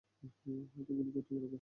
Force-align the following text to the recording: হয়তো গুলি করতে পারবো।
হয়তো 0.71 0.91
গুলি 0.97 1.11
করতে 1.11 1.31
পারবো। 1.31 1.49